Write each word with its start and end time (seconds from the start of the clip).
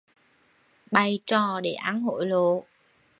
Bày 0.91 1.19
trò 1.25 1.61
để 1.63 1.73
ăn 1.73 2.01
hối 2.01 2.27
lộ 2.27 2.63